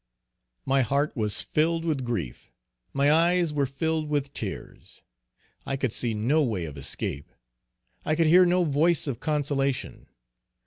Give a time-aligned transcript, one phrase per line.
[0.65, 2.51] My heart was filled with grief
[2.91, 5.03] my eyes were filled with tears.
[5.63, 7.31] I could see no way of escape.
[8.03, 10.07] I could hear no voice of consolation.